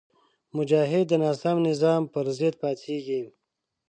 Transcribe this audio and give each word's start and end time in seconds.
مجاهد 0.57 1.05
د 1.09 1.13
ناسم 1.23 1.57
نظام 1.69 2.01
پر 2.13 2.25
ضد 2.39 2.53
پاڅېږي. 2.61 3.21